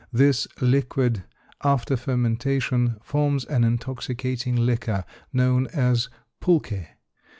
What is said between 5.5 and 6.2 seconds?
as